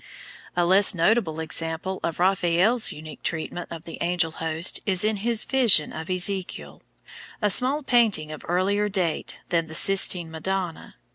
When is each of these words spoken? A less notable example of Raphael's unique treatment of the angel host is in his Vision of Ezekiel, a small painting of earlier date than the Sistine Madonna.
A 0.55 0.65
less 0.65 0.95
notable 0.95 1.39
example 1.39 1.99
of 2.03 2.19
Raphael's 2.19 2.91
unique 2.91 3.21
treatment 3.21 3.71
of 3.71 3.83
the 3.83 3.99
angel 4.01 4.31
host 4.31 4.79
is 4.83 5.03
in 5.03 5.17
his 5.17 5.43
Vision 5.43 5.93
of 5.93 6.09
Ezekiel, 6.09 6.81
a 7.39 7.51
small 7.51 7.83
painting 7.83 8.31
of 8.31 8.43
earlier 8.47 8.89
date 8.89 9.35
than 9.49 9.67
the 9.67 9.75
Sistine 9.75 10.31
Madonna. 10.31 10.95